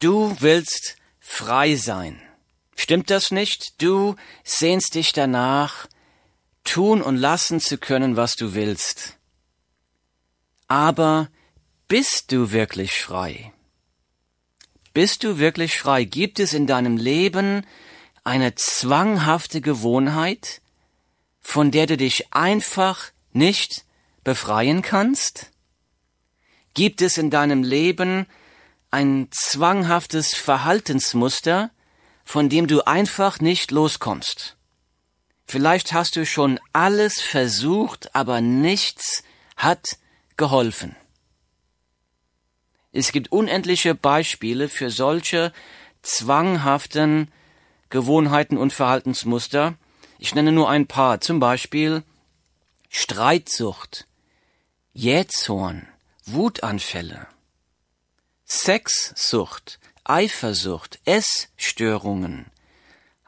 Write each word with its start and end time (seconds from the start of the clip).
Du 0.00 0.34
willst 0.40 0.96
frei 1.20 1.76
sein. 1.76 2.20
Stimmt 2.74 3.10
das 3.10 3.30
nicht? 3.30 3.80
Du 3.82 4.16
sehnst 4.42 4.94
dich 4.94 5.12
danach, 5.12 5.86
tun 6.64 7.02
und 7.02 7.16
lassen 7.16 7.60
zu 7.60 7.76
können, 7.76 8.16
was 8.16 8.34
du 8.34 8.54
willst. 8.54 9.18
Aber 10.68 11.28
bist 11.86 12.32
du 12.32 12.50
wirklich 12.50 12.92
frei? 12.92 13.52
Bist 14.94 15.22
du 15.22 15.38
wirklich 15.38 15.78
frei? 15.78 16.04
Gibt 16.04 16.40
es 16.40 16.54
in 16.54 16.66
deinem 16.66 16.96
Leben 16.96 17.66
eine 18.24 18.54
zwanghafte 18.54 19.60
Gewohnheit, 19.60 20.62
von 21.42 21.70
der 21.70 21.86
du 21.86 21.98
dich 21.98 22.32
einfach 22.32 23.12
nicht 23.32 23.84
befreien 24.24 24.80
kannst? 24.80 25.50
Gibt 26.72 27.02
es 27.02 27.18
in 27.18 27.28
deinem 27.28 27.62
Leben 27.62 28.26
ein 28.90 29.28
zwanghaftes 29.30 30.34
Verhaltensmuster, 30.34 31.70
von 32.24 32.48
dem 32.48 32.66
du 32.66 32.82
einfach 32.86 33.40
nicht 33.40 33.70
loskommst? 33.70 34.56
Vielleicht 35.46 35.92
hast 35.92 36.16
du 36.16 36.24
schon 36.26 36.60
alles 36.72 37.20
versucht, 37.20 38.14
aber 38.14 38.40
nichts 38.40 39.24
hat 39.56 39.98
geholfen. 40.36 40.96
Es 42.92 43.12
gibt 43.12 43.30
unendliche 43.30 43.94
Beispiele 43.94 44.68
für 44.68 44.90
solche 44.90 45.52
zwanghaften 46.02 47.30
Gewohnheiten 47.88 48.56
und 48.56 48.72
Verhaltensmuster. 48.72 49.74
Ich 50.18 50.34
nenne 50.34 50.52
nur 50.52 50.70
ein 50.70 50.86
paar, 50.86 51.20
zum 51.20 51.40
Beispiel 51.40 52.02
Streitsucht, 52.88 54.06
Jähzorn, 54.92 55.88
Wutanfälle, 56.26 57.26
Sexsucht, 58.52 59.78
Eifersucht, 60.02 60.98
Essstörungen, 61.04 62.46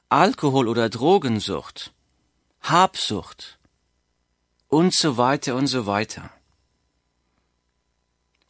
Alkohol- 0.09 0.67
oder 0.67 0.89
Drogensucht, 0.89 1.93
Habsucht 2.61 3.57
und 4.67 4.93
so 4.93 5.17
weiter 5.19 5.55
und 5.55 5.69
so 5.69 5.87
weiter. 5.87 6.31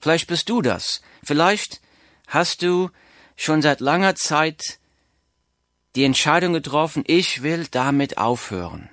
Vielleicht 0.01 0.29
bist 0.29 0.49
du 0.49 0.63
das. 0.63 1.03
Vielleicht 1.23 1.83
hast 2.27 2.63
du 2.63 2.89
schon 3.37 3.61
seit 3.61 3.81
langer 3.81 4.15
Zeit 4.15 4.79
die 5.95 6.05
Entscheidung 6.05 6.55
getroffen, 6.55 7.05
ich 7.07 7.43
will 7.43 7.67
damit 7.71 8.17
aufhören. 8.17 8.89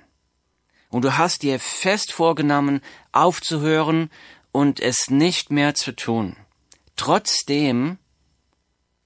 Und 0.90 1.02
du 1.02 1.16
hast 1.16 1.42
dir 1.42 1.58
fest 1.58 2.12
vorgenommen, 2.12 2.82
aufzuhören 3.12 4.10
und 4.52 4.80
es 4.80 5.08
nicht 5.08 5.50
mehr 5.50 5.74
zu 5.74 5.96
tun. 5.96 6.36
Trotzdem 7.00 7.96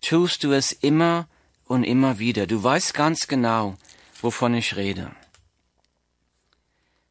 tust 0.01 0.43
du 0.43 0.51
es 0.51 0.73
immer 0.73 1.29
und 1.65 1.85
immer 1.85 2.19
wieder. 2.19 2.49
Du 2.49 2.61
weißt 2.61 2.93
ganz 2.93 3.29
genau, 3.29 3.77
wovon 4.21 4.55
ich 4.55 4.75
rede. 4.75 5.15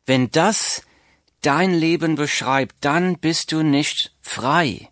Wenn 0.06 0.30
das 0.30 0.82
dein 1.40 1.74
Leben 1.74 2.16
beschreibt, 2.16 2.76
dann 2.82 3.18
bist 3.18 3.54
du 3.54 3.64
nicht 3.64 4.14
frei. 4.20 4.90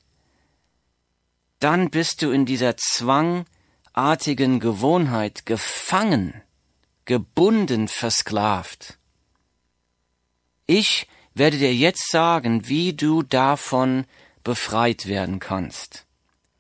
Dann 1.60 1.90
bist 1.90 2.22
du 2.22 2.32
in 2.32 2.46
dieser 2.46 2.78
zwangartigen 2.78 4.62
Gewohnheit 4.62 5.46
gefangen, 5.46 6.42
gebunden, 7.04 7.90
versklavt. 7.90 8.98
Ich 10.68 11.10
werde 11.34 11.58
dir 11.58 11.76
jetzt 11.76 12.10
sagen, 12.10 12.70
wie 12.70 12.94
du 12.94 13.24
davon 13.24 14.06
befreit 14.44 15.08
werden 15.08 15.40
kannst. 15.40 16.06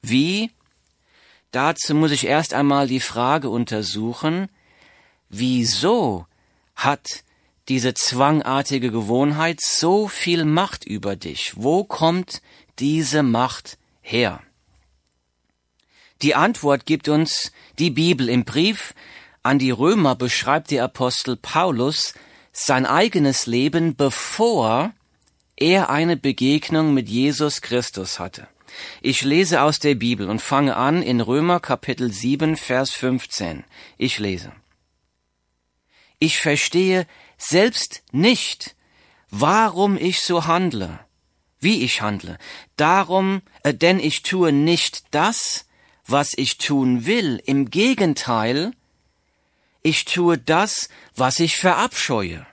Wie? 0.02 0.52
Dazu 1.52 1.96
muss 1.96 2.12
ich 2.12 2.26
erst 2.26 2.54
einmal 2.54 2.88
die 2.88 3.00
Frage 3.00 3.50
untersuchen, 3.50 4.50
wieso 5.30 6.26
hat 6.76 7.24
diese 7.68 7.94
zwangartige 7.94 8.92
Gewohnheit 8.92 9.60
so 9.62 10.08
viel 10.08 10.46
Macht 10.46 10.86
über 10.86 11.16
dich? 11.16 11.54
Wo 11.56 11.84
kommt 11.84 12.42
diese 12.80 13.24
Macht 13.24 13.78
her? 14.02 14.42
Die 16.22 16.36
Antwort 16.36 16.86
gibt 16.86 17.10
uns 17.10 17.52
die 17.80 17.90
Bibel. 17.90 18.30
Im 18.30 18.46
Brief 18.46 18.94
an 19.44 19.60
die 19.60 19.72
Römer 19.72 20.16
beschreibt 20.16 20.72
der 20.72 20.84
Apostel 20.84 21.36
Paulus 21.36 22.14
sein 22.54 22.86
eigenes 22.86 23.46
Leben, 23.46 23.96
bevor 23.96 24.94
er 25.62 25.90
eine 25.90 26.18
Begegnung 26.18 26.94
mit 26.94 27.08
Jesus 27.08 27.62
Christus 27.62 28.20
hatte. 28.20 28.48
Ich 29.02 29.22
lese 29.22 29.62
aus 29.62 29.80
der 29.80 29.96
Bibel 29.96 30.30
und 30.30 30.42
fange 30.42 30.76
an 30.76 31.04
in 31.04 31.22
Römer 31.22 31.60
Kapitel 31.60 32.12
7, 32.12 32.58
Vers 32.58 32.92
15. 32.92 33.64
Ich 33.98 34.18
lese. 34.18 34.52
Ich 36.18 36.40
verstehe 36.40 37.06
selbst 37.38 38.04
nicht, 38.12 38.76
warum 39.30 39.98
ich 39.98 40.22
so 40.22 40.46
handle, 40.46 41.00
wie 41.60 41.84
ich 41.84 42.02
handle. 42.02 42.38
Darum, 42.76 43.42
äh, 43.64 43.74
denn 43.74 44.00
ich 44.00 44.24
tue 44.24 44.52
nicht 44.52 45.04
das, 45.12 45.68
was 46.06 46.34
ich 46.36 46.58
tun 46.58 47.06
will. 47.06 47.42
Im 47.46 47.70
Gegenteil, 47.70 48.72
ich 49.84 50.06
tue 50.06 50.38
das, 50.38 50.90
was 51.16 51.40
ich 51.40 51.58
verabscheue. 51.58 52.46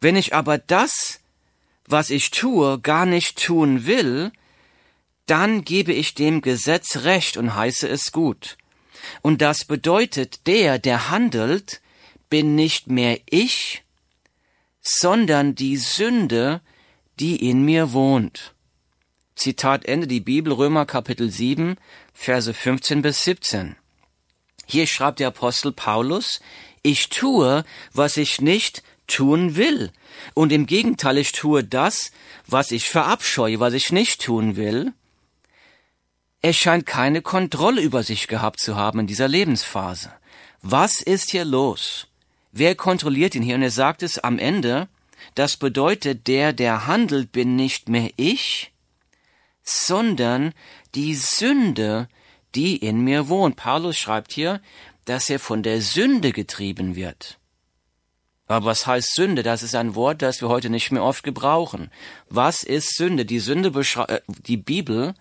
Wenn 0.00 0.16
ich 0.16 0.34
aber 0.34 0.58
das, 0.58 1.20
was 1.88 2.10
ich 2.10 2.30
tue, 2.30 2.78
gar 2.80 3.06
nicht 3.06 3.42
tun 3.42 3.86
will, 3.86 4.30
dann 5.26 5.64
gebe 5.64 5.92
ich 5.92 6.14
dem 6.14 6.40
Gesetz 6.40 6.98
Recht 6.98 7.36
und 7.36 7.54
heiße 7.54 7.88
es 7.88 8.12
gut. 8.12 8.56
Und 9.22 9.42
das 9.42 9.64
bedeutet, 9.64 10.46
der, 10.46 10.78
der 10.78 11.10
handelt, 11.10 11.80
bin 12.30 12.54
nicht 12.54 12.88
mehr 12.88 13.18
ich, 13.28 13.84
sondern 14.82 15.54
die 15.54 15.76
Sünde, 15.76 16.60
die 17.20 17.48
in 17.48 17.64
mir 17.64 17.92
wohnt. 17.92 18.54
Zitat 19.34 19.84
Ende 19.84 20.06
die 20.06 20.20
Bibel 20.20 20.52
Römer 20.52 20.84
Kapitel 20.84 21.30
7 21.30 21.76
Verse 22.12 22.52
15 22.52 23.02
bis 23.02 23.22
17. 23.22 23.76
Hier 24.66 24.86
schreibt 24.86 25.20
der 25.20 25.28
Apostel 25.28 25.72
Paulus, 25.72 26.40
ich 26.82 27.08
tue, 27.08 27.64
was 27.92 28.16
ich 28.16 28.40
nicht 28.40 28.82
tun 29.08 29.56
will. 29.56 29.90
Und 30.34 30.52
im 30.52 30.66
Gegenteil, 30.66 31.18
ich 31.18 31.32
tue 31.32 31.64
das, 31.64 32.12
was 32.46 32.70
ich 32.70 32.88
verabscheue, 32.88 33.58
was 33.58 33.74
ich 33.74 33.90
nicht 33.90 34.22
tun 34.22 34.56
will. 34.56 34.92
Er 36.40 36.52
scheint 36.52 36.86
keine 36.86 37.20
Kontrolle 37.20 37.80
über 37.80 38.04
sich 38.04 38.28
gehabt 38.28 38.60
zu 38.60 38.76
haben 38.76 39.00
in 39.00 39.06
dieser 39.08 39.26
Lebensphase. 39.26 40.12
Was 40.62 41.00
ist 41.00 41.30
hier 41.30 41.44
los? 41.44 42.06
Wer 42.52 42.76
kontrolliert 42.76 43.34
ihn 43.34 43.42
hier? 43.42 43.56
Und 43.56 43.62
er 43.62 43.70
sagt 43.70 44.02
es 44.02 44.18
am 44.18 44.38
Ende, 44.38 44.88
das 45.34 45.56
bedeutet, 45.56 46.26
der, 46.28 46.52
der 46.52 46.86
handelt, 46.86 47.32
bin 47.32 47.56
nicht 47.56 47.88
mehr 47.88 48.10
ich, 48.16 48.72
sondern 49.62 50.54
die 50.94 51.14
Sünde, 51.14 52.08
die 52.54 52.76
in 52.76 53.02
mir 53.02 53.28
wohnt. 53.28 53.56
Paulus 53.56 53.96
schreibt 53.98 54.32
hier, 54.32 54.60
dass 55.04 55.28
er 55.28 55.38
von 55.38 55.62
der 55.62 55.82
Sünde 55.82 56.32
getrieben 56.32 56.96
wird. 56.96 57.37
Aber 58.48 58.66
was 58.66 58.86
heißt 58.86 59.14
Sünde? 59.14 59.42
Das 59.42 59.62
ist 59.62 59.74
ein 59.74 59.94
Wort, 59.94 60.22
das 60.22 60.40
wir 60.40 60.48
heute 60.48 60.70
nicht 60.70 60.90
mehr 60.90 61.04
oft 61.04 61.22
gebrauchen. 61.22 61.90
Was 62.30 62.62
ist 62.62 62.96
Sünde? 62.96 63.26
Die 63.26 63.40
Sünde 63.40 63.68
äh, 64.08 64.20
die 64.26 64.56
Bibel 64.56 65.14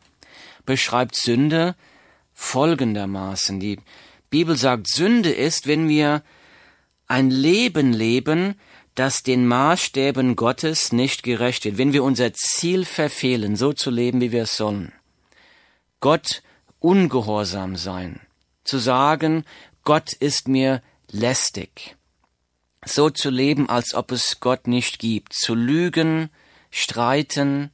beschreibt 0.65 1.15
Sünde 1.15 1.75
folgendermaßen. 2.33 3.59
Die 3.59 3.79
Bibel 4.29 4.55
sagt, 4.55 4.87
Sünde 4.87 5.31
ist, 5.31 5.67
wenn 5.67 5.89
wir 5.89 6.23
ein 7.07 7.29
Leben 7.29 7.93
leben, 7.93 8.55
das 8.95 9.23
den 9.23 9.45
Maßstäben 9.45 10.35
Gottes 10.35 10.91
nicht 10.91 11.23
gerecht 11.23 11.65
wird, 11.65 11.77
wenn 11.77 11.93
wir 11.93 12.03
unser 12.03 12.33
Ziel 12.33 12.85
verfehlen, 12.85 13.55
so 13.55 13.73
zu 13.73 13.91
leben, 13.91 14.21
wie 14.21 14.31
wir 14.31 14.43
es 14.43 14.55
sollen. 14.55 14.93
Gott 15.99 16.41
ungehorsam 16.79 17.75
sein, 17.75 18.21
zu 18.63 18.77
sagen, 18.77 19.43
Gott 19.83 20.13
ist 20.13 20.47
mir 20.47 20.81
lästig, 21.11 21.96
so 22.87 23.09
zu 23.09 23.29
leben, 23.29 23.69
als 23.69 23.93
ob 23.93 24.11
es 24.11 24.39
Gott 24.39 24.67
nicht 24.67 24.99
gibt, 24.99 25.33
zu 25.33 25.55
lügen, 25.55 26.29
streiten, 26.71 27.71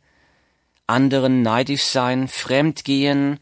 anderen 0.88 1.42
neidisch 1.42 1.84
sein, 1.84 2.28
fremdgehen, 2.28 3.40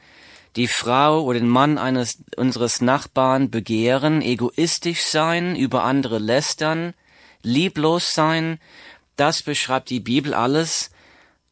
die 0.56 0.68
Frau 0.68 1.23
oder 1.23 1.39
den 1.39 1.50
Mann 1.50 1.77
eines 1.77 2.23
unseres 2.35 2.81
Nachbarn 2.81 3.50
begehren, 3.50 4.21
egoistisch 4.21 5.03
sein, 5.03 5.56
über 5.56 5.83
andere 5.83 6.19
lästern, 6.19 6.94
lieblos 7.41 8.13
sein, 8.13 8.59
das 9.15 9.44
beschreibt 9.44 9.89
die 9.89 10.00
Bibel 10.00 10.33
alles 10.33 10.91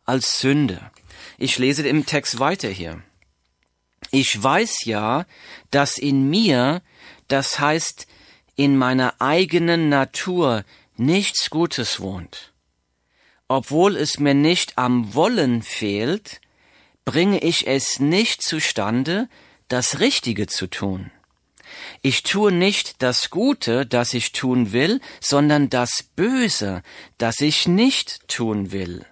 als 0.06 0.40
Sünde. 0.40 0.92
Ich 1.38 1.58
lese 1.58 1.88
im 1.88 2.06
Text 2.06 2.40
weiter 2.40 2.70
hier. 2.70 3.02
Ich 4.12 4.42
weiß 4.42 4.86
ja, 4.86 5.26
dass 5.72 5.98
in 5.98 6.30
mir, 6.30 6.82
das 7.28 7.60
heißt 7.60 8.08
in 8.60 8.76
meiner 8.76 9.22
eigenen 9.22 9.88
Natur, 9.88 10.66
nichts 10.98 11.50
Gutes 11.50 12.02
wohnt. 12.02 12.52
Obwohl 13.48 13.96
es 13.96 14.20
mir 14.20 14.34
nicht 14.34 14.78
am 14.78 15.14
Wollen 15.14 15.62
fehlt, 15.62 16.42
bringe 17.06 17.40
ich 17.40 17.68
es 17.68 18.02
nicht 18.02 18.42
zustande, 18.42 19.30
das 19.70 20.02
Richtige 20.02 20.48
zu 20.48 20.68
tun. 20.68 21.10
Ich 22.02 22.24
tue 22.24 22.52
nicht 22.52 23.02
das 23.02 23.30
Gute, 23.30 23.86
das 23.86 24.14
ich 24.14 24.34
tun 24.34 24.74
will, 24.74 25.00
sondern 25.22 25.70
das 25.70 26.04
Böse, 26.18 26.84
das 27.18 27.40
ich 27.40 27.66
nicht 27.66 28.28
tun 28.28 28.74
will. 28.74 29.06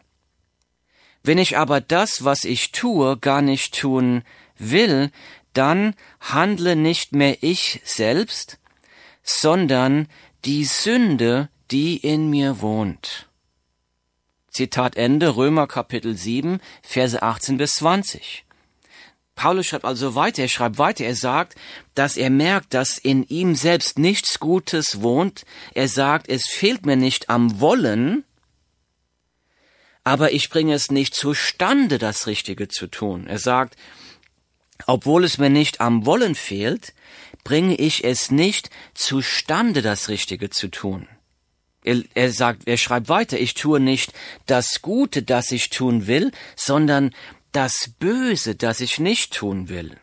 Wenn 1.23 1.38
ich 1.38 1.57
aber 1.57 1.79
das, 1.79 2.25
was 2.25 2.44
ich 2.44 2.73
tue, 2.73 3.17
gar 3.17 3.41
nicht 3.41 3.79
tun 3.79 4.23
will, 4.57 5.09
dann 5.53 5.95
handle 6.19 6.75
nicht 6.75 7.13
mehr 7.13 7.38
ich 7.39 7.79
selbst, 7.85 8.59
sondern 9.27 10.07
die 10.45 10.63
Sünde, 10.63 11.50
die 11.69 11.97
in 11.97 12.29
mir 12.29 12.62
wohnt. 12.62 13.27
Zitat 14.50 14.95
Ende 14.95 15.35
Römer 15.35 15.68
Kapitel 15.68 16.15
7, 16.15 16.62
Verse 16.81 17.21
18 17.21 17.57
bis 17.57 17.74
20. 17.74 18.45
Paulus 19.35 19.68
schreibt 19.68 19.85
also 19.85 20.15
weiter, 20.15 20.44
er 20.44 20.47
schreibt 20.47 20.79
weiter, 20.79 21.06
er 21.06 21.13
sagt, 21.13 21.56
dass 21.94 22.18
er 22.18 22.31
merkt, 22.31 22.74
dass 22.74 22.97
in 22.97 23.24
ihm 23.27 23.53
selbst 23.53 24.00
nichts 24.00 24.39
Gutes 24.39 25.01
wohnt. 25.01 25.45
Er 25.75 25.88
sagt, 25.89 26.27
es 26.30 26.47
fehlt 26.47 26.85
mir 26.88 26.95
nicht 26.95 27.30
am 27.30 27.59
Wollen, 27.59 28.23
aber 30.03 30.31
ich 30.31 30.50
bringe 30.50 30.73
es 30.73 30.89
nicht 30.89 31.13
zustande, 31.13 31.97
das 31.97 32.27
Richtige 32.27 32.69
zu 32.69 32.88
tun. 32.88 33.27
Er 33.27 33.39
sagt, 33.39 33.75
obwohl 34.85 35.24
es 35.24 35.38
mir 35.38 35.50
nicht 35.50 35.81
am 35.81 36.06
Wollen 36.06 36.35
fehlt, 36.35 36.94
bringe 37.44 37.75
ich 37.75 38.03
es 38.03 38.31
nicht 38.31 38.69
zustande, 38.94 39.81
das 39.81 40.09
Richtige 40.09 40.50
zu 40.50 40.68
tun. 40.68 41.07
Er, 41.83 42.03
er 42.13 42.31
sagt, 42.31 42.68
er 42.68 42.77
schreibt 42.77 43.09
weiter, 43.09 43.39
ich 43.39 43.53
tue 43.53 43.79
nicht 43.79 44.13
das 44.45 44.81
Gute, 44.81 45.24
das 45.24 45.51
ich 45.51 45.69
tun 45.69 46.07
will, 46.07 46.31
sondern 46.56 47.13
das 47.51 47.91
Böse, 48.00 48.56
das 48.56 48.81
ich 48.81 49.00
nicht 49.00 49.33
tun 49.33 49.69
will. 49.69 49.97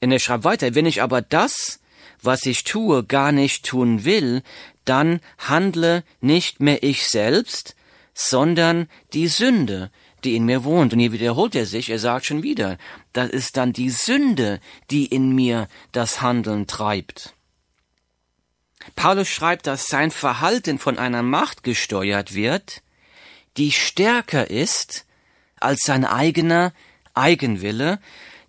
Und 0.00 0.12
er 0.12 0.20
schreibt 0.20 0.44
weiter, 0.44 0.74
wenn 0.74 0.86
ich 0.86 1.02
aber 1.02 1.20
das, 1.22 1.80
was 2.22 2.46
ich 2.46 2.64
tue, 2.64 3.04
gar 3.04 3.32
nicht 3.32 3.66
tun 3.66 4.04
will, 4.04 4.42
dann 4.84 5.20
handle 5.38 6.04
nicht 6.20 6.60
mehr 6.60 6.82
ich 6.82 7.04
selbst, 7.04 7.74
sondern 8.14 8.88
die 9.12 9.28
Sünde, 9.28 9.90
die 10.26 10.36
in 10.36 10.44
mir 10.44 10.64
wohnt. 10.64 10.92
Und 10.92 10.98
hier 10.98 11.12
wiederholt 11.12 11.54
er 11.54 11.64
sich, 11.64 11.88
er 11.88 11.98
sagt 11.98 12.26
schon 12.26 12.42
wieder, 12.42 12.76
das 13.12 13.30
ist 13.30 13.56
dann 13.56 13.72
die 13.72 13.90
Sünde, 13.90 14.60
die 14.90 15.06
in 15.06 15.34
mir 15.34 15.68
das 15.92 16.20
Handeln 16.20 16.66
treibt. 16.66 17.34
Paulus 18.94 19.28
schreibt, 19.28 19.66
dass 19.66 19.86
sein 19.86 20.10
Verhalten 20.10 20.78
von 20.78 20.98
einer 20.98 21.22
Macht 21.22 21.62
gesteuert 21.62 22.34
wird, 22.34 22.82
die 23.56 23.72
stärker 23.72 24.50
ist 24.50 25.06
als 25.58 25.80
sein 25.82 26.04
eigener 26.04 26.72
Eigenwille, 27.14 27.98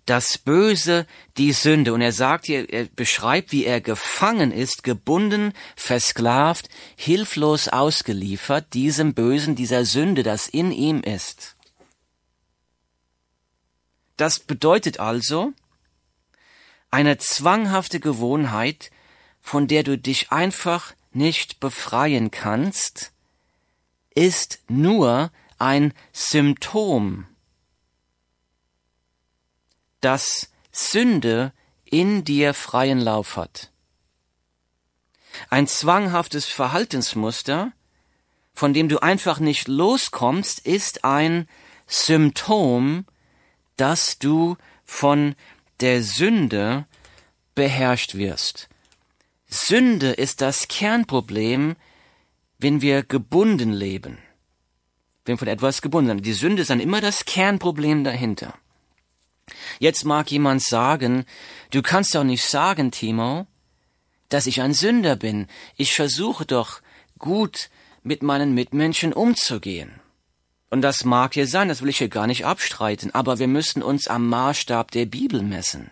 das 0.08 0.38
Böse, 0.38 1.06
die 1.36 1.52
Sünde. 1.52 1.92
Und 1.92 2.00
er 2.00 2.12
sagt 2.12 2.46
hier, 2.46 2.70
er 2.72 2.84
beschreibt, 2.84 3.52
wie 3.52 3.64
er 3.64 3.80
gefangen 3.80 4.52
ist, 4.52 4.82
gebunden, 4.82 5.52
versklavt, 5.76 6.68
hilflos 6.96 7.68
ausgeliefert, 7.68 8.72
diesem 8.74 9.14
Bösen, 9.14 9.54
dieser 9.54 9.84
Sünde, 9.84 10.22
das 10.22 10.48
in 10.48 10.72
ihm 10.72 11.00
ist. 11.02 11.57
Das 14.18 14.40
bedeutet 14.40 14.98
also, 14.98 15.52
eine 16.90 17.18
zwanghafte 17.18 18.00
Gewohnheit, 18.00 18.90
von 19.40 19.68
der 19.68 19.84
du 19.84 19.96
dich 19.96 20.32
einfach 20.32 20.92
nicht 21.12 21.60
befreien 21.60 22.32
kannst, 22.32 23.12
ist 24.14 24.58
nur 24.68 25.30
ein 25.58 25.94
Symptom, 26.12 27.26
dass 30.00 30.50
Sünde 30.72 31.52
in 31.84 32.24
dir 32.24 32.54
freien 32.54 33.00
Lauf 33.00 33.36
hat. 33.36 33.70
Ein 35.48 35.68
zwanghaftes 35.68 36.46
Verhaltensmuster, 36.46 37.72
von 38.52 38.74
dem 38.74 38.88
du 38.88 38.98
einfach 39.00 39.38
nicht 39.38 39.68
loskommst, 39.68 40.58
ist 40.58 41.04
ein 41.04 41.48
Symptom, 41.86 43.06
dass 43.78 44.18
du 44.18 44.56
von 44.84 45.34
der 45.80 46.02
Sünde 46.02 46.86
beherrscht 47.54 48.14
wirst. 48.14 48.68
Sünde 49.48 50.10
ist 50.10 50.42
das 50.42 50.68
Kernproblem, 50.68 51.76
wenn 52.58 52.82
wir 52.82 53.02
gebunden 53.02 53.72
leben 53.72 54.18
bin 55.28 55.38
von 55.38 55.46
etwas 55.46 55.82
gebunden. 55.82 56.22
Die 56.22 56.32
Sünde 56.32 56.62
ist 56.62 56.70
dann 56.70 56.80
immer 56.80 57.00
das 57.00 57.24
Kernproblem 57.24 58.02
dahinter. 58.02 58.54
Jetzt 59.78 60.04
mag 60.04 60.30
jemand 60.30 60.62
sagen, 60.62 61.24
du 61.70 61.82
kannst 61.82 62.14
doch 62.14 62.24
nicht 62.24 62.44
sagen, 62.44 62.90
Timo, 62.90 63.46
dass 64.30 64.46
ich 64.46 64.60
ein 64.60 64.74
Sünder 64.74 65.16
bin. 65.16 65.46
Ich 65.76 65.94
versuche 65.94 66.44
doch 66.44 66.80
gut 67.18 67.70
mit 68.02 68.22
meinen 68.22 68.54
Mitmenschen 68.54 69.12
umzugehen. 69.12 69.97
Und 70.70 70.82
das 70.82 71.04
mag 71.04 71.34
hier 71.34 71.46
sein, 71.46 71.68
das 71.68 71.80
will 71.80 71.88
ich 71.88 71.98
hier 71.98 72.08
gar 72.08 72.26
nicht 72.26 72.44
abstreiten, 72.44 73.14
aber 73.14 73.38
wir 73.38 73.48
müssen 73.48 73.82
uns 73.82 74.08
am 74.08 74.28
Maßstab 74.28 74.90
der 74.90 75.06
Bibel 75.06 75.42
messen. 75.42 75.90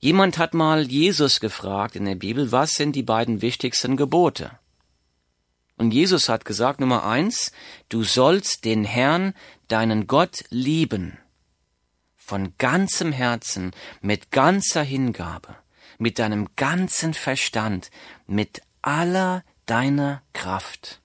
Jemand 0.00 0.38
hat 0.38 0.54
mal 0.54 0.82
Jesus 0.90 1.40
gefragt 1.40 1.96
in 1.96 2.04
der 2.04 2.16
Bibel, 2.16 2.52
was 2.52 2.72
sind 2.72 2.94
die 2.94 3.02
beiden 3.02 3.40
wichtigsten 3.40 3.96
Gebote? 3.96 4.58
Und 5.76 5.92
Jesus 5.92 6.28
hat 6.28 6.44
gesagt, 6.44 6.80
Nummer 6.80 7.04
eins, 7.04 7.52
du 7.88 8.04
sollst 8.04 8.64
den 8.64 8.84
Herrn, 8.84 9.34
deinen 9.68 10.06
Gott 10.06 10.44
lieben. 10.50 11.18
Von 12.16 12.54
ganzem 12.58 13.12
Herzen, 13.12 13.72
mit 14.00 14.30
ganzer 14.30 14.82
Hingabe, 14.82 15.56
mit 15.98 16.18
deinem 16.18 16.48
ganzen 16.56 17.14
Verstand, 17.14 17.90
mit 18.26 18.62
aller 18.82 19.42
deiner 19.66 20.22
Kraft. 20.32 21.00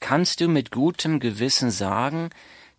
Kannst 0.00 0.40
du 0.40 0.48
mit 0.48 0.70
gutem 0.70 1.20
Gewissen 1.20 1.70
sagen, 1.70 2.30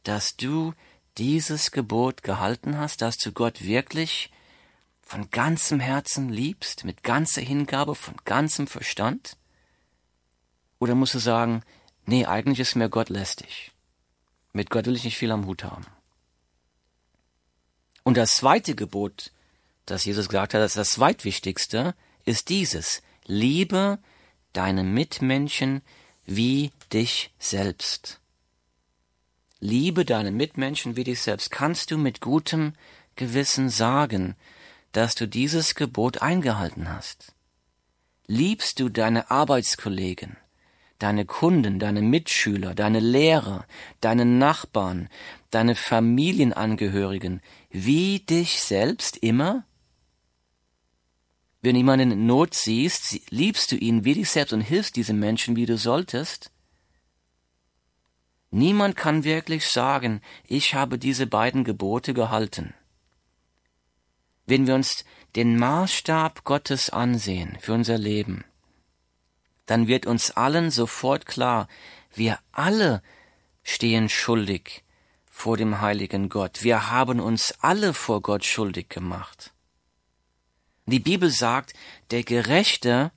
dass 0.04 0.36
du 0.38 0.74
dieses 1.18 1.72
Gebot 1.72 2.24
gehalten 2.24 2.78
hast, 2.78 3.02
dass 3.02 3.18
du 3.18 3.32
Gott 3.32 3.64
wirklich 3.64 4.32
von 5.02 5.30
ganzem 5.32 5.80
Herzen 5.80 6.30
liebst, 6.30 6.86
mit 6.86 7.04
ganzer 7.04 7.42
Hingabe, 7.42 7.96
von 7.96 8.16
ganzem 8.26 8.68
Verstand? 8.68 9.38
Oder 10.80 10.96
musst 10.96 11.14
du 11.14 11.20
sagen, 11.20 11.64
nee, 12.06 12.26
eigentlich 12.26 12.60
ist 12.60 12.76
mir 12.76 12.90
Gott 12.90 13.10
lästig. 13.10 13.72
Mit 14.54 14.70
Gott 14.70 14.86
will 14.86 14.96
ich 14.96 15.04
nicht 15.04 15.18
viel 15.18 15.32
am 15.32 15.46
Hut 15.46 15.64
haben. 15.64 15.86
Und 18.04 18.18
das 18.18 18.36
zweite 18.36 18.76
Gebot, 18.76 19.32
das 19.86 20.06
Jesus 20.06 20.30
gesagt 20.30 20.54
hat, 20.54 20.62
das 20.62 20.72
ist 20.72 20.78
das 20.78 20.90
zweitwichtigste, 20.90 21.96
ist 22.24 22.50
dieses. 22.50 23.02
Liebe 23.26 24.00
deine 24.54 24.84
Mitmenschen 24.84 25.82
wie 26.30 26.72
dich 26.94 27.32
selbst. 27.40 28.20
Liebe 29.60 30.06
deine 30.06 30.32
Mitmenschen 30.32 30.96
wie 30.96 31.04
dich 31.04 31.22
selbst. 31.22 31.52
Kannst 31.52 31.92
du 31.92 31.98
mit 31.98 32.22
gutem 32.22 32.74
Gewissen 33.16 33.70
sagen, 33.70 34.36
dass 34.92 35.16
du 35.16 35.28
dieses 35.28 35.76
Gebot 35.76 36.22
eingehalten 36.22 36.90
hast? 36.90 37.34
Liebst 38.28 38.80
du 38.80 38.90
deine 38.90 39.32
Arbeitskollegen? 39.32 40.38
deine 41.00 41.26
Kunden, 41.26 41.80
deine 41.80 42.02
Mitschüler, 42.02 42.76
deine 42.76 43.00
Lehrer, 43.00 43.66
deine 44.02 44.26
Nachbarn, 44.26 45.10
deine 45.50 45.76
Familienangehörigen, 45.76 47.42
wie 47.72 48.20
dich 48.20 48.62
selbst 48.62 49.18
immer? 49.18 49.64
Wenn 51.62 51.76
jemanden 51.76 52.12
in 52.12 52.26
Not 52.26 52.54
siehst, 52.54 53.32
liebst 53.32 53.72
du 53.72 53.76
ihn 53.76 54.06
wie 54.06 54.14
dich 54.14 54.30
selbst 54.30 54.54
und 54.54 54.62
hilfst 54.62 54.96
diesem 54.96 55.20
Menschen, 55.20 55.56
wie 55.56 55.66
du 55.66 55.78
solltest? 55.78 56.52
Niemand 58.52 58.96
kann 58.96 59.24
wirklich 59.24 59.68
sagen, 59.68 60.22
ich 60.48 60.74
habe 60.74 60.98
diese 60.98 61.28
beiden 61.28 61.64
Gebote 61.64 62.14
gehalten. 62.14 62.74
Wenn 64.46 64.66
wir 64.66 64.74
uns 64.74 65.06
den 65.36 65.60
Maßstab 65.60 66.44
Gottes 66.44 66.90
ansehen 66.90 67.58
für 67.60 67.74
unser 67.74 67.98
Leben, 67.98 68.46
dann 69.68 69.88
wird 69.88 70.08
uns 70.08 70.32
allen 70.32 70.72
sofort 70.72 71.28
klar, 71.28 71.68
wir 72.16 72.40
alle 72.52 73.04
stehen 73.62 74.10
schuldig 74.10 74.84
vor 75.30 75.58
dem 75.58 75.80
heiligen 75.82 76.30
Gott. 76.30 76.64
Wir 76.64 76.90
haben 76.90 77.20
uns 77.20 77.54
alle 77.60 77.94
vor 77.94 78.22
Gott 78.22 78.44
schuldig 78.44 78.90
gemacht. 78.90 79.54
Die 80.90 81.00
Bibel 81.00 81.30
sagt, 81.30 81.74
der 82.12 82.24
gerechte 82.24 83.12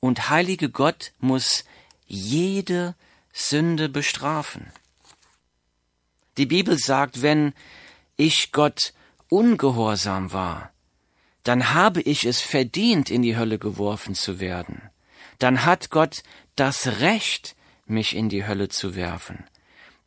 und 0.00 0.30
heilige 0.30 0.70
Gott 0.70 1.12
muss 1.18 1.64
jede 2.06 2.94
Sünde 3.32 3.88
bestrafen. 3.88 4.72
Die 6.36 6.46
Bibel 6.46 6.78
sagt, 6.78 7.22
wenn 7.22 7.52
ich 8.16 8.52
Gott 8.52 8.92
ungehorsam 9.28 10.32
war, 10.32 10.72
dann 11.44 11.72
habe 11.74 12.00
ich 12.02 12.24
es 12.24 12.40
verdient, 12.40 13.10
in 13.10 13.22
die 13.22 13.36
Hölle 13.36 13.58
geworfen 13.58 14.14
zu 14.14 14.40
werden 14.40 14.90
dann 15.40 15.64
hat 15.64 15.90
Gott 15.90 16.22
das 16.54 17.00
Recht, 17.00 17.56
mich 17.86 18.14
in 18.14 18.28
die 18.28 18.46
Hölle 18.46 18.68
zu 18.68 18.94
werfen. 18.94 19.44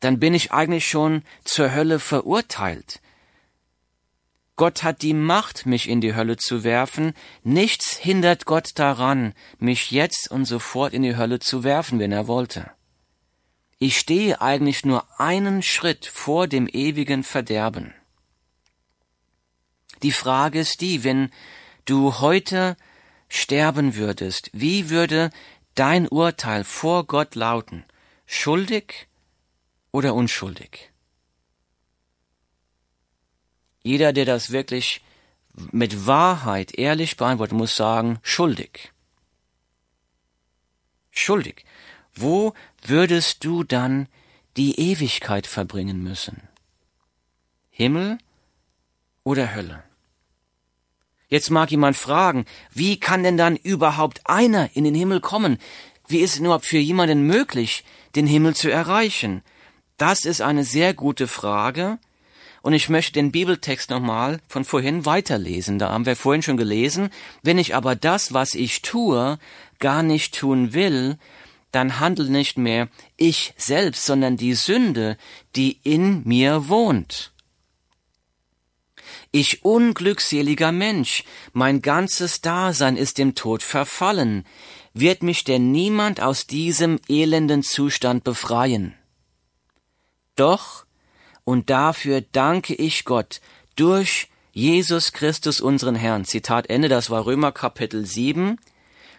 dann 0.00 0.20
bin 0.20 0.34
ich 0.34 0.52
eigentlich 0.52 0.86
schon 0.86 1.22
zur 1.44 1.74
Hölle 1.74 1.98
verurteilt. 1.98 3.00
Gott 4.56 4.84
hat 4.84 5.02
die 5.02 5.14
Macht, 5.14 5.66
mich 5.66 5.88
in 5.88 6.00
die 6.00 6.14
Hölle 6.14 6.36
zu 6.36 6.62
werfen. 6.62 7.12
Nichts 7.42 7.96
hindert 7.96 8.44
Gott 8.44 8.70
daran, 8.76 9.34
mich 9.58 9.90
jetzt 9.90 10.30
und 10.30 10.44
sofort 10.44 10.92
in 10.92 11.02
die 11.02 11.16
Hölle 11.16 11.40
zu 11.40 11.64
werfen, 11.64 11.98
wenn 11.98 12.12
er 12.12 12.28
wollte. 12.28 12.70
Ich 13.78 13.98
stehe 13.98 14.40
eigentlich 14.40 14.84
nur 14.84 15.20
einen 15.20 15.62
Schritt 15.62 16.06
vor 16.06 16.46
dem 16.46 16.68
ewigen 16.68 17.24
Verderben. 17.24 17.92
Die 20.04 20.12
Frage 20.12 20.60
ist 20.60 20.80
die, 20.80 21.02
wenn 21.02 21.30
du 21.84 22.20
heute 22.20 22.76
sterben 23.28 23.96
würdest, 23.96 24.50
wie 24.52 24.88
würde 24.88 25.30
dein 25.74 26.06
Urteil 26.06 26.62
vor 26.62 27.06
Gott 27.06 27.34
lauten? 27.34 27.84
Schuldig 28.26 29.08
oder 29.90 30.14
unschuldig? 30.14 30.93
Jeder, 33.84 34.14
der 34.14 34.24
das 34.24 34.50
wirklich 34.50 35.02
mit 35.70 36.06
Wahrheit 36.06 36.74
ehrlich 36.74 37.16
beantwortet, 37.16 37.56
muss 37.56 37.76
sagen, 37.76 38.18
schuldig. 38.22 38.92
Schuldig. 41.10 41.64
Wo 42.14 42.54
würdest 42.82 43.44
du 43.44 43.62
dann 43.62 44.08
die 44.56 44.80
Ewigkeit 44.80 45.46
verbringen 45.46 46.02
müssen? 46.02 46.48
Himmel 47.70 48.18
oder 49.22 49.54
Hölle? 49.54 49.84
Jetzt 51.28 51.50
mag 51.50 51.70
jemand 51.70 51.96
fragen, 51.96 52.46
wie 52.72 52.98
kann 52.98 53.22
denn 53.22 53.36
dann 53.36 53.56
überhaupt 53.56 54.22
einer 54.24 54.74
in 54.74 54.84
den 54.84 54.94
Himmel 54.94 55.20
kommen? 55.20 55.58
Wie 56.08 56.20
ist 56.20 56.34
es 56.34 56.40
überhaupt 56.40 56.66
für 56.66 56.78
jemanden 56.78 57.26
möglich, 57.26 57.84
den 58.14 58.26
Himmel 58.26 58.54
zu 58.56 58.70
erreichen? 58.70 59.42
Das 59.98 60.24
ist 60.24 60.40
eine 60.40 60.64
sehr 60.64 60.94
gute 60.94 61.28
Frage, 61.28 61.98
und 62.64 62.72
ich 62.72 62.88
möchte 62.88 63.12
den 63.12 63.30
Bibeltext 63.30 63.90
nochmal 63.90 64.40
von 64.48 64.64
vorhin 64.64 65.04
weiterlesen. 65.04 65.78
Da 65.78 65.90
haben 65.90 66.06
wir 66.06 66.16
vorhin 66.16 66.40
schon 66.40 66.56
gelesen. 66.56 67.10
Wenn 67.42 67.58
ich 67.58 67.74
aber 67.74 67.94
das, 67.94 68.32
was 68.32 68.54
ich 68.54 68.80
tue, 68.80 69.38
gar 69.80 70.02
nicht 70.02 70.34
tun 70.34 70.72
will, 70.72 71.18
dann 71.72 72.00
handelt 72.00 72.30
nicht 72.30 72.56
mehr 72.56 72.88
ich 73.18 73.52
selbst, 73.58 74.06
sondern 74.06 74.38
die 74.38 74.54
Sünde, 74.54 75.18
die 75.54 75.78
in 75.82 76.22
mir 76.24 76.70
wohnt. 76.70 77.34
Ich 79.30 79.62
unglückseliger 79.62 80.72
Mensch, 80.72 81.22
mein 81.52 81.82
ganzes 81.82 82.40
Dasein 82.40 82.96
ist 82.96 83.18
dem 83.18 83.34
Tod 83.34 83.62
verfallen. 83.62 84.46
Wird 84.94 85.22
mich 85.22 85.44
denn 85.44 85.70
niemand 85.70 86.22
aus 86.22 86.46
diesem 86.46 86.98
elenden 87.10 87.62
Zustand 87.62 88.24
befreien? 88.24 88.94
Doch 90.34 90.83
und 91.44 91.70
dafür 91.70 92.22
danke 92.32 92.74
ich 92.74 93.04
Gott 93.04 93.40
durch 93.76 94.28
Jesus 94.52 95.12
Christus 95.12 95.60
unseren 95.60 95.94
Herrn. 95.94 96.24
Zitat 96.24 96.70
Ende, 96.70 96.88
das 96.88 97.10
war 97.10 97.26
Römer 97.26 97.52
Kapitel 97.52 98.06
7, 98.06 98.58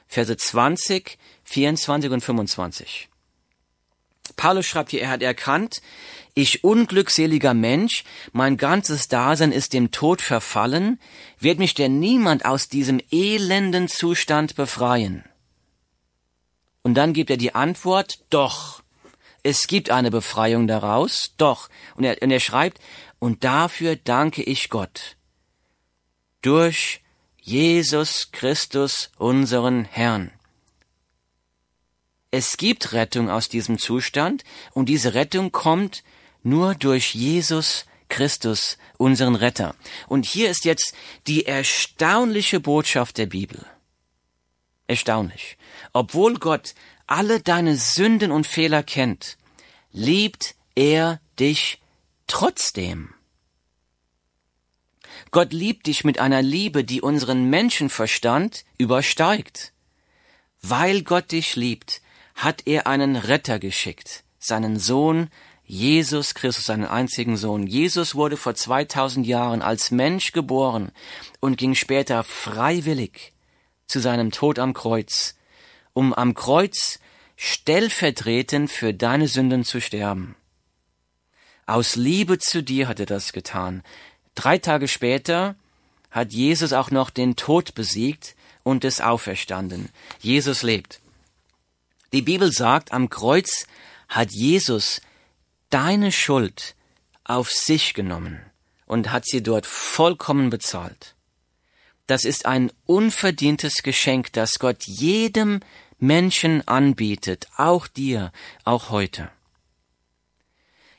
Verse 0.08 0.36
20, 0.36 1.18
24 1.44 2.12
und 2.12 2.22
25. 2.22 3.10
Paulus 4.36 4.66
schreibt 4.66 4.92
hier, 4.92 5.02
er 5.02 5.10
hat 5.10 5.22
erkannt, 5.22 5.82
ich 6.34 6.64
unglückseliger 6.64 7.54
Mensch, 7.54 8.04
mein 8.34 8.58
ganzes 8.58 9.08
Dasein 9.08 9.52
ist 9.52 9.74
dem 9.74 9.92
Tod 9.92 10.22
verfallen, 10.22 11.00
wird 11.40 11.60
mich 11.60 11.74
denn 11.74 12.00
niemand 12.00 12.46
aus 12.46 12.68
diesem 12.68 13.02
elenden 13.12 13.88
Zustand 13.88 14.56
befreien? 14.56 15.24
Und 16.82 16.96
dann 16.96 17.14
gibt 17.14 17.30
er 17.30 17.38
die 17.38 17.56
Antwort, 17.56 18.20
doch, 18.30 18.84
es 19.46 19.68
gibt 19.68 19.92
eine 19.92 20.10
Befreiung 20.10 20.66
daraus, 20.66 21.36
doch. 21.38 21.70
Und 21.94 22.04
er, 22.04 22.20
und 22.24 22.32
er 22.32 22.40
schreibt, 22.40 22.82
und 23.20 23.44
dafür 23.44 23.96
danke 23.96 24.42
ich 24.42 24.70
Gott. 24.72 25.18
Durch 26.42 27.02
Jesus 27.40 28.32
Christus, 28.32 29.12
unseren 29.20 29.86
Herrn. 29.86 30.32
Es 32.32 32.58
gibt 32.58 32.94
Rettung 32.94 33.30
aus 33.30 33.48
diesem 33.48 33.78
Zustand, 33.78 34.44
und 34.74 34.90
diese 34.90 35.14
Rettung 35.14 35.52
kommt 35.52 36.04
nur 36.42 36.74
durch 36.74 37.14
Jesus 37.14 37.86
Christus, 38.10 38.80
unseren 38.98 39.36
Retter. 39.36 39.76
Und 40.08 40.26
hier 40.26 40.50
ist 40.50 40.66
jetzt 40.66 40.96
die 41.28 41.46
erstaunliche 41.46 42.60
Botschaft 42.60 43.20
der 43.20 43.28
Bibel. 43.28 43.64
Erstaunlich. 44.88 45.58
Obwohl 45.94 46.36
Gott 46.40 46.74
alle 47.08 47.40
deine 47.40 47.76
Sünden 47.78 48.32
und 48.32 48.48
Fehler 48.48 48.84
kennt, 48.84 49.38
liebt 49.92 50.56
er 50.76 51.20
dich 51.40 51.80
trotzdem. 52.28 53.14
Gott 55.32 55.54
liebt 55.54 55.88
dich 55.88 56.04
mit 56.04 56.20
einer 56.20 56.42
Liebe, 56.42 56.84
die 56.84 57.02
unseren 57.02 57.50
Menschenverstand 57.50 58.66
übersteigt. 58.78 59.74
Weil 60.62 61.04
Gott 61.04 61.32
dich 61.32 61.56
liebt, 61.56 62.02
hat 62.36 62.64
er 62.66 62.88
einen 62.88 63.16
Retter 63.16 63.60
geschickt, 63.60 64.24
seinen 64.40 64.80
Sohn 64.80 65.30
Jesus 65.68 66.36
Christus, 66.36 66.66
seinen 66.66 66.86
einzigen 66.86 67.38
Sohn. 67.38 67.66
Jesus 67.66 68.14
wurde 68.14 68.38
vor 68.38 68.54
2000 68.54 69.26
Jahren 69.26 69.62
als 69.62 69.90
Mensch 69.90 70.32
geboren 70.32 70.92
und 71.40 71.58
ging 71.58 71.74
später 71.74 72.24
freiwillig 72.24 73.34
zu 73.88 74.00
seinem 74.00 74.32
Tod 74.32 74.60
am 74.60 74.74
Kreuz, 74.74 75.36
um 75.96 76.14
am 76.14 76.36
Kreuz 76.36 77.00
stellvertretend 77.38 78.70
für 78.70 78.94
deine 78.94 79.28
Sünden 79.28 79.64
zu 79.64 79.82
sterben. 79.82 80.36
Aus 81.66 81.96
Liebe 81.96 82.38
zu 82.38 82.62
dir 82.62 82.88
hat 82.88 83.00
er 83.00 83.08
das 83.08 83.34
getan. 83.34 83.82
Drei 84.36 84.60
Tage 84.60 84.88
später 84.88 85.56
hat 86.12 86.34
Jesus 86.34 86.74
auch 86.74 86.92
noch 86.92 87.10
den 87.10 87.36
Tod 87.36 87.74
besiegt 87.74 88.36
und 88.64 88.84
ist 88.84 89.02
auferstanden. 89.02 89.90
Jesus 90.20 90.62
lebt. 90.62 91.00
Die 92.14 92.22
Bibel 92.22 92.52
sagt, 92.52 92.92
am 92.92 93.10
Kreuz 93.10 93.66
hat 94.10 94.32
Jesus 94.32 95.02
deine 95.70 96.12
Schuld 96.12 96.76
auf 97.24 97.50
sich 97.50 97.94
genommen 97.94 98.40
und 98.86 99.12
hat 99.12 99.26
sie 99.26 99.42
dort 99.42 99.66
vollkommen 99.66 100.50
bezahlt. 100.50 101.15
Das 102.08 102.24
ist 102.24 102.46
ein 102.46 102.72
unverdientes 102.86 103.84
Geschenk, 103.84 104.32
das 104.34 104.60
Gott 104.60 104.84
jedem 104.84 105.62
Menschen 105.98 106.68
anbietet, 106.68 107.48
auch 107.58 107.88
dir, 107.88 108.32
auch 108.64 108.90
heute. 108.90 109.30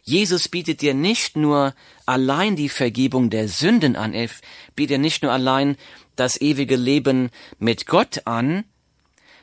Jesus 0.03 0.49
bietet 0.49 0.83
dir 0.83 0.95
nicht 0.95 1.37
nur 1.37 1.75
allein 2.07 2.55
die 2.55 2.69
Vergebung 2.69 3.29
der 3.29 3.49
Sünden 3.49 3.97
an, 3.97 4.15
er 4.15 4.31
bietet 4.77 5.01
nicht 5.01 5.23
nur 5.23 5.33
allein 5.33 5.77
das 6.15 6.41
ewige 6.41 6.77
Leben 6.77 7.31
mit 7.59 7.87
Gott 7.87 8.23
an, 8.25 8.65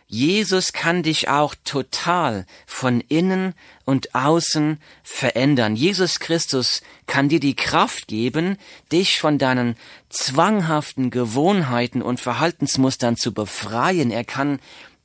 Jesus 0.08 0.74
kann 0.74 1.02
dich 1.02 1.30
auch 1.30 1.56
total 1.64 2.46
von 2.66 3.02
innen 3.02 3.56
und 3.86 4.14
außen 4.14 4.80
verändern. 5.02 5.76
Jesus 5.76 6.20
Christus 6.20 6.82
kann 7.08 7.30
dir 7.30 7.40
die 7.40 7.56
Kraft 7.56 8.08
geben, 8.08 8.58
dich 8.92 9.20
von 9.20 9.38
deinen 9.38 9.76
zwanghaften 10.10 11.10
Gewohnheiten 11.10 12.02
und 12.02 12.20
Verhaltensmustern 12.20 13.18
zu 13.18 13.34
befreien. 13.34 14.12
Er 14.12 14.24
kann 14.24 14.60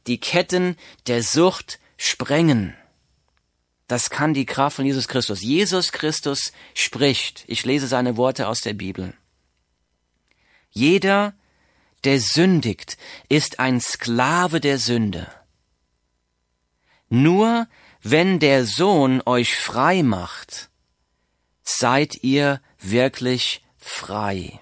die 0.07 0.19
Ketten 0.19 0.77
der 1.07 1.23
Sucht 1.23 1.79
sprengen. 1.97 2.75
Das 3.87 4.11
kann 4.11 4.35
die 4.35 4.47
Kraft 4.47 4.77
von 4.77 4.85
Jesus 4.85 5.09
Christus. 5.09 5.41
Jesus 5.41 5.93
Christus 5.93 6.53
spricht. 6.75 7.45
Ich 7.47 7.65
lese 7.65 7.87
seine 7.87 8.19
Worte 8.19 8.47
aus 8.49 8.61
der 8.61 8.75
Bibel. 8.75 9.15
Jeder, 10.71 11.35
der 12.05 12.21
sündigt, 12.21 12.97
ist 13.29 13.61
ein 13.61 13.81
Sklave 13.81 14.61
der 14.61 14.79
Sünde. 14.79 15.27
Nur 17.09 17.67
wenn 18.03 18.39
der 18.39 18.65
Sohn 18.65 19.23
euch 19.25 19.57
frei 19.57 20.03
macht, 20.03 20.71
seid 21.63 22.23
ihr 22.23 22.61
wirklich 22.79 23.63
frei. 23.77 24.61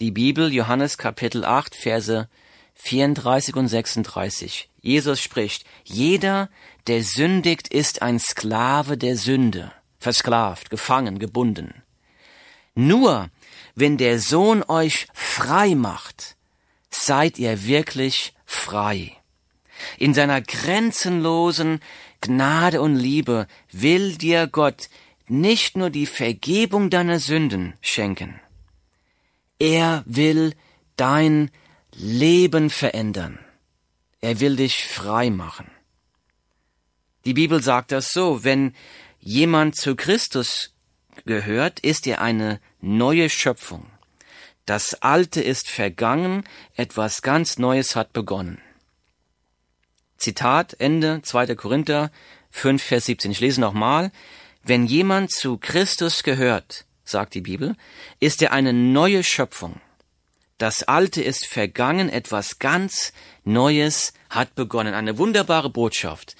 Die 0.00 0.10
Bibel, 0.10 0.52
Johannes 0.52 0.98
Kapitel 0.98 1.44
8, 1.44 1.74
Verse 1.74 2.28
34 2.74 3.54
und 3.54 3.68
36. 3.68 4.68
Jesus 4.80 5.20
spricht, 5.20 5.64
jeder, 5.84 6.50
der 6.88 7.02
sündigt, 7.02 7.68
ist 7.68 8.02
ein 8.02 8.18
Sklave 8.18 8.98
der 8.98 9.16
Sünde, 9.16 9.72
versklavt, 9.98 10.68
gefangen, 10.68 11.18
gebunden. 11.18 11.83
Nur 12.74 13.30
wenn 13.74 13.96
der 13.96 14.18
Sohn 14.18 14.62
euch 14.62 15.08
frei 15.12 15.74
macht, 15.74 16.36
seid 16.90 17.38
ihr 17.38 17.64
wirklich 17.64 18.34
frei. 18.46 19.12
In 19.98 20.14
seiner 20.14 20.40
grenzenlosen 20.40 21.80
Gnade 22.20 22.80
und 22.80 22.96
Liebe 22.96 23.46
will 23.70 24.16
dir 24.16 24.46
Gott 24.46 24.88
nicht 25.26 25.76
nur 25.76 25.90
die 25.90 26.06
Vergebung 26.06 26.90
deiner 26.90 27.18
Sünden 27.18 27.74
schenken, 27.80 28.40
er 29.58 30.02
will 30.06 30.54
dein 30.96 31.50
Leben 31.92 32.70
verändern. 32.70 33.38
Er 34.20 34.40
will 34.40 34.56
dich 34.56 34.84
frei 34.84 35.30
machen. 35.30 35.70
Die 37.24 37.34
Bibel 37.34 37.62
sagt 37.62 37.92
das 37.92 38.10
so, 38.12 38.44
wenn 38.44 38.74
jemand 39.20 39.76
zu 39.76 39.96
Christus 39.96 40.73
gehört, 41.24 41.80
ist 41.80 42.06
er 42.06 42.20
eine 42.20 42.60
neue 42.80 43.28
Schöpfung. 43.30 43.86
Das 44.66 44.94
Alte 45.02 45.42
ist 45.42 45.68
vergangen, 45.68 46.44
etwas 46.74 47.22
ganz 47.22 47.58
Neues 47.58 47.96
hat 47.96 48.12
begonnen. 48.12 48.60
Zitat 50.16 50.74
Ende 50.78 51.20
2. 51.22 51.54
Korinther 51.54 52.10
5, 52.50 52.82
Vers 52.82 53.06
17. 53.06 53.30
Ich 53.30 53.40
lese 53.40 53.60
nochmal. 53.60 54.10
Wenn 54.62 54.86
jemand 54.86 55.30
zu 55.30 55.58
Christus 55.58 56.22
gehört, 56.22 56.86
sagt 57.04 57.34
die 57.34 57.42
Bibel, 57.42 57.76
ist 58.20 58.40
er 58.40 58.52
eine 58.52 58.72
neue 58.72 59.22
Schöpfung. 59.22 59.80
Das 60.56 60.84
Alte 60.84 61.22
ist 61.22 61.46
vergangen, 61.46 62.08
etwas 62.08 62.58
ganz 62.58 63.12
Neues 63.42 64.14
hat 64.30 64.54
begonnen. 64.54 64.94
Eine 64.94 65.18
wunderbare 65.18 65.68
Botschaft. 65.68 66.36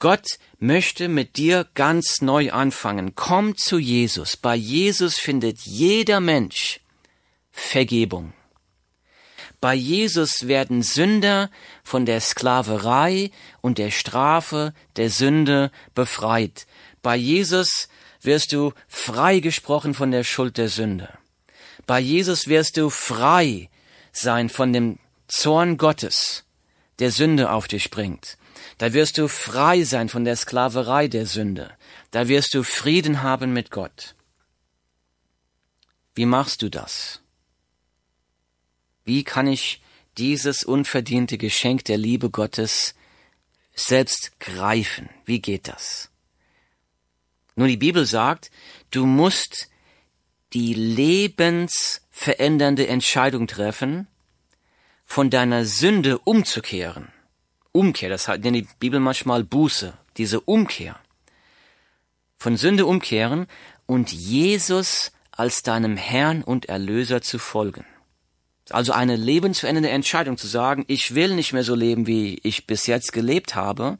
Gott 0.00 0.26
möchte 0.58 1.08
mit 1.08 1.36
dir 1.36 1.66
ganz 1.74 2.22
neu 2.22 2.50
anfangen. 2.52 3.14
Komm 3.14 3.56
zu 3.56 3.78
Jesus. 3.78 4.36
Bei 4.36 4.56
Jesus 4.56 5.18
findet 5.18 5.60
jeder 5.60 6.20
Mensch 6.20 6.80
Vergebung. 7.52 8.32
Bei 9.60 9.74
Jesus 9.74 10.48
werden 10.48 10.82
Sünder 10.82 11.50
von 11.84 12.06
der 12.06 12.22
Sklaverei 12.22 13.30
und 13.60 13.76
der 13.76 13.90
Strafe 13.90 14.72
der 14.96 15.10
Sünde 15.10 15.70
befreit. 15.94 16.66
Bei 17.02 17.14
Jesus 17.14 17.88
wirst 18.22 18.52
du 18.52 18.72
freigesprochen 18.88 19.92
von 19.92 20.10
der 20.10 20.24
Schuld 20.24 20.56
der 20.56 20.70
Sünde. 20.70 21.10
Bei 21.86 22.00
Jesus 22.00 22.48
wirst 22.48 22.78
du 22.78 22.88
frei 22.88 23.68
sein 24.12 24.48
von 24.48 24.72
dem 24.72 24.98
Zorn 25.28 25.76
Gottes, 25.76 26.44
der 26.98 27.10
Sünde 27.10 27.50
auf 27.50 27.68
dich 27.68 27.90
bringt. 27.90 28.38
Da 28.78 28.92
wirst 28.92 29.18
du 29.18 29.28
frei 29.28 29.84
sein 29.84 30.08
von 30.08 30.24
der 30.24 30.36
Sklaverei 30.36 31.08
der 31.08 31.26
Sünde. 31.26 31.70
Da 32.10 32.28
wirst 32.28 32.54
du 32.54 32.62
Frieden 32.62 33.22
haben 33.22 33.52
mit 33.52 33.70
Gott. 33.70 34.14
Wie 36.14 36.26
machst 36.26 36.62
du 36.62 36.68
das? 36.68 37.20
Wie 39.04 39.24
kann 39.24 39.46
ich 39.46 39.82
dieses 40.18 40.62
unverdiente 40.62 41.38
Geschenk 41.38 41.84
der 41.84 41.98
Liebe 41.98 42.30
Gottes 42.30 42.94
selbst 43.74 44.38
greifen? 44.40 45.08
Wie 45.24 45.40
geht 45.40 45.68
das? 45.68 46.10
Nun, 47.54 47.68
die 47.68 47.76
Bibel 47.76 48.06
sagt, 48.06 48.50
du 48.90 49.06
musst 49.06 49.68
die 50.52 50.74
lebensverändernde 50.74 52.88
Entscheidung 52.88 53.46
treffen, 53.46 54.08
von 55.04 55.30
deiner 55.30 55.64
Sünde 55.64 56.18
umzukehren. 56.18 57.12
Umkehr, 57.72 58.08
das 58.08 58.28
nennt 58.28 58.56
die 58.56 58.66
Bibel 58.78 59.00
manchmal 59.00 59.44
Buße, 59.44 59.94
diese 60.16 60.40
Umkehr. 60.40 60.98
Von 62.38 62.56
Sünde 62.56 62.86
umkehren 62.86 63.46
und 63.86 64.12
Jesus 64.12 65.12
als 65.30 65.62
deinem 65.62 65.96
Herrn 65.96 66.42
und 66.42 66.66
Erlöser 66.66 67.22
zu 67.22 67.38
folgen. 67.38 67.84
Also 68.70 68.92
eine 68.92 69.16
lebensverändernde 69.16 69.90
Entscheidung 69.90 70.36
zu 70.36 70.46
sagen, 70.46 70.84
ich 70.86 71.14
will 71.14 71.34
nicht 71.34 71.52
mehr 71.52 71.64
so 71.64 71.74
leben, 71.74 72.06
wie 72.06 72.38
ich 72.42 72.66
bis 72.66 72.86
jetzt 72.86 73.12
gelebt 73.12 73.54
habe. 73.54 73.98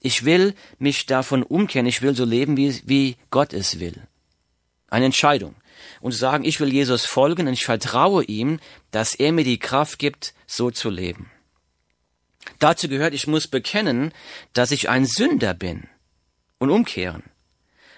Ich 0.00 0.24
will 0.24 0.54
mich 0.78 1.06
davon 1.06 1.42
umkehren, 1.42 1.86
ich 1.86 2.00
will 2.00 2.14
so 2.14 2.24
leben, 2.24 2.56
wie, 2.56 2.80
wie 2.86 3.16
Gott 3.30 3.52
es 3.52 3.80
will. 3.80 4.02
Eine 4.88 5.06
Entscheidung. 5.06 5.54
Und 6.00 6.12
zu 6.12 6.18
sagen, 6.18 6.44
ich 6.44 6.58
will 6.60 6.72
Jesus 6.72 7.04
folgen 7.04 7.46
und 7.48 7.52
ich 7.52 7.64
vertraue 7.64 8.24
ihm, 8.24 8.60
dass 8.90 9.14
er 9.14 9.32
mir 9.32 9.44
die 9.44 9.58
Kraft 9.58 9.98
gibt, 9.98 10.34
so 10.46 10.70
zu 10.70 10.90
leben. 10.90 11.30
Dazu 12.58 12.88
gehört, 12.88 13.14
ich 13.14 13.26
muss 13.26 13.48
bekennen, 13.48 14.12
dass 14.52 14.70
ich 14.70 14.88
ein 14.88 15.06
Sünder 15.06 15.54
bin 15.54 15.88
und 16.58 16.70
umkehren 16.70 17.22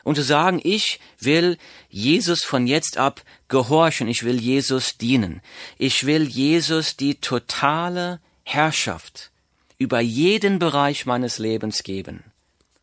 und 0.04 0.16
zu 0.16 0.22
sagen, 0.22 0.60
ich 0.62 1.00
will 1.18 1.58
Jesus 1.88 2.42
von 2.44 2.66
jetzt 2.66 2.96
ab 2.96 3.22
gehorchen, 3.48 4.08
ich 4.08 4.24
will 4.24 4.40
Jesus 4.40 4.96
dienen, 4.96 5.40
ich 5.78 6.06
will 6.06 6.22
Jesus 6.24 6.96
die 6.96 7.16
totale 7.16 8.20
Herrschaft 8.44 9.30
über 9.78 10.00
jeden 10.00 10.58
Bereich 10.58 11.06
meines 11.06 11.38
Lebens 11.38 11.82
geben, 11.82 12.24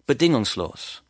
bedingungslos. 0.05 1.03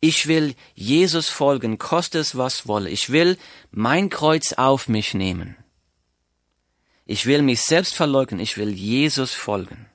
Ich 0.00 0.26
will 0.26 0.54
Jesus 0.74 1.30
folgen, 1.30 1.78
koste 1.78 2.18
es 2.18 2.36
was 2.36 2.68
wolle. 2.68 2.90
Ich 2.90 3.10
will 3.10 3.38
mein 3.70 4.10
Kreuz 4.10 4.52
auf 4.52 4.86
mich 4.86 5.14
nehmen. 5.14 5.56
Ich 7.06 7.26
will 7.26 7.42
mich 7.42 7.60
selbst 7.60 7.94
verleugnen, 7.94 8.40
ich 8.40 8.56
will 8.56 8.70
Jesus 8.70 9.34
folgen. 9.34 9.86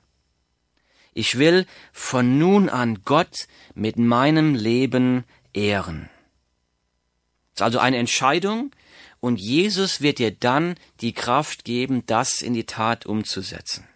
Ich 1.12 1.38
will 1.38 1.66
von 1.92 2.38
nun 2.38 2.68
an 2.68 3.02
Gott 3.04 3.48
mit 3.74 3.98
meinem 3.98 4.54
Leben 4.54 5.24
ehren. 5.52 6.08
Das 7.54 7.60
ist 7.60 7.62
also 7.62 7.78
eine 7.80 7.98
Entscheidung 7.98 8.70
und 9.18 9.40
Jesus 9.40 10.00
wird 10.00 10.18
dir 10.18 10.30
dann 10.30 10.76
die 11.00 11.12
Kraft 11.12 11.64
geben, 11.64 12.06
das 12.06 12.40
in 12.40 12.54
die 12.54 12.64
Tat 12.64 13.06
umzusetzen. 13.06 13.86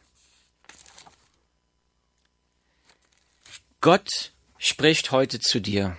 Gott 3.81 4.33
spricht 4.59 5.13
heute 5.13 5.41
zu 5.41 5.61
dir. 5.61 5.97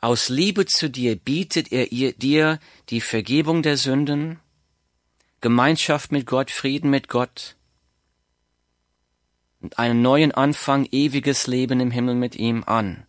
Aus 0.00 0.28
Liebe 0.28 0.66
zu 0.66 0.90
dir 0.90 1.16
bietet 1.16 1.72
er 1.72 1.86
dir 1.86 2.58
die 2.90 3.00
Vergebung 3.00 3.62
der 3.62 3.78
Sünden, 3.78 4.38
Gemeinschaft 5.44 6.10
mit 6.10 6.24
Gott, 6.24 6.50
Frieden 6.50 6.88
mit 6.88 7.08
Gott, 7.08 7.56
und 9.60 9.78
einen 9.78 10.00
neuen 10.00 10.32
Anfang, 10.32 10.88
ewiges 10.90 11.46
Leben 11.46 11.80
im 11.80 11.90
Himmel 11.90 12.14
mit 12.14 12.34
ihm 12.34 12.64
an. 12.64 13.06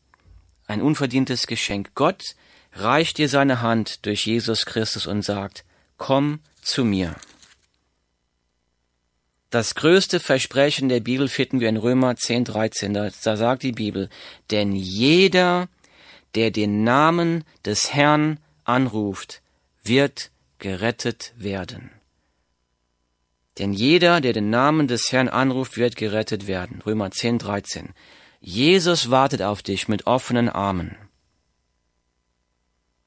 Ein 0.67 0.81
unverdientes 0.81 1.47
Geschenk. 1.47 1.91
Gott 1.95 2.35
reicht 2.73 3.19
dir 3.19 3.29
seine 3.29 3.61
Hand 3.61 4.05
durch 4.05 4.25
Jesus 4.25 4.65
Christus 4.65 5.07
und 5.07 5.21
sagt, 5.21 5.63
komm 5.95 6.41
zu 6.61 6.83
mir. 6.83 7.15
Das 9.49 9.73
größte 9.73 10.19
Versprechen 10.19 10.89
der 10.89 10.99
Bibel 10.99 11.29
finden 11.29 11.61
wir 11.61 11.69
in 11.69 11.77
Römer 11.77 12.17
10, 12.17 12.43
13. 12.43 12.93
Da, 12.93 13.11
da 13.23 13.37
sagt 13.37 13.63
die 13.63 13.71
Bibel, 13.71 14.09
denn 14.51 14.73
jeder, 14.73 15.69
der 16.35 16.51
den 16.51 16.83
Namen 16.83 17.45
des 17.63 17.93
Herrn 17.93 18.41
anruft, 18.65 19.41
wird 19.83 20.31
gerettet 20.59 21.31
werden. 21.37 21.91
Denn 23.57 23.71
jeder, 23.71 24.19
der 24.19 24.33
den 24.33 24.49
Namen 24.49 24.87
des 24.87 25.11
Herrn 25.11 25.29
anruft, 25.29 25.77
wird 25.77 25.95
gerettet 25.95 26.47
werden. 26.47 26.81
Römer 26.85 27.11
10, 27.11 27.39
13. 27.39 27.93
Jesus 28.41 29.09
wartet 29.09 29.41
auf 29.41 29.63
dich 29.63 29.87
mit 29.87 30.07
offenen 30.07 30.49
Armen. 30.49 30.97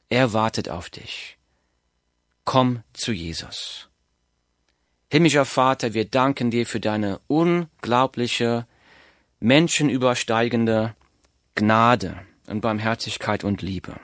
Er 0.08 0.32
wartet 0.32 0.68
auf 0.70 0.88
dich. 0.88 1.36
Komm 2.44 2.82
zu 2.94 3.12
Jesus. 3.12 3.88
Himmlischer 5.10 5.44
Vater, 5.44 5.92
wir 5.94 6.06
danken 6.06 6.50
dir 6.50 6.66
für 6.66 6.80
deine 6.80 7.20
unglaubliche, 7.26 8.66
menschenübersteigende 9.40 10.94
Gnade 11.54 12.18
und 12.46 12.62
Barmherzigkeit 12.62 13.44
und 13.44 13.62
Liebe. 13.62 14.00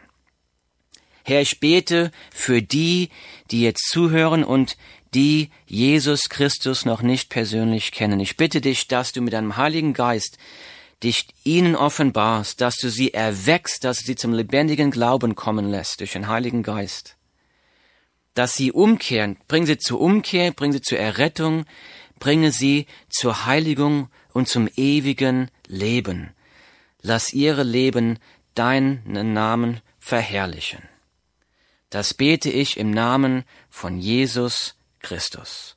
Herr, 1.24 1.40
ich 1.40 1.58
bete 1.58 2.10
für 2.30 2.60
die, 2.60 3.08
die 3.50 3.62
jetzt 3.62 3.88
zuhören 3.88 4.44
und 4.44 4.76
die 5.14 5.50
Jesus 5.66 6.28
Christus 6.28 6.84
noch 6.84 7.02
nicht 7.02 7.28
persönlich 7.30 7.92
kennen. 7.92 8.20
Ich 8.20 8.36
bitte 8.36 8.60
dich, 8.60 8.88
dass 8.88 9.12
du 9.12 9.20
mit 9.20 9.32
deinem 9.32 9.56
Heiligen 9.56 9.94
Geist 9.94 10.38
dich 11.02 11.28
ihnen 11.44 11.76
offenbarst, 11.76 12.60
dass 12.60 12.76
du 12.76 12.88
sie 12.88 13.12
erweckst, 13.12 13.84
dass 13.84 13.98
du 13.98 14.06
sie 14.06 14.16
zum 14.16 14.32
lebendigen 14.32 14.90
Glauben 14.90 15.34
kommen 15.34 15.68
lässt 15.70 16.00
durch 16.00 16.12
den 16.12 16.28
Heiligen 16.28 16.62
Geist. 16.62 17.16
Dass 18.34 18.54
sie 18.54 18.72
umkehren, 18.72 19.36
bring 19.46 19.66
sie 19.66 19.78
zur 19.78 20.00
Umkehr, 20.00 20.50
bring 20.50 20.72
sie 20.72 20.80
zur 20.80 20.98
Errettung, 20.98 21.64
bringe 22.18 22.50
sie 22.50 22.86
zur 23.08 23.46
Heiligung 23.46 24.08
und 24.32 24.48
zum 24.48 24.68
ewigen 24.76 25.50
Leben. 25.66 26.30
Lass 27.00 27.32
ihre 27.32 27.62
Leben 27.62 28.18
deinen 28.54 29.32
Namen 29.32 29.80
verherrlichen. 29.98 30.82
Das 31.90 32.14
bete 32.14 32.50
ich 32.50 32.76
im 32.76 32.90
Namen 32.90 33.44
von 33.68 33.98
Jesus 33.98 34.74
Christus. 35.04 35.76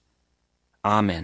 Amen. 0.84 1.16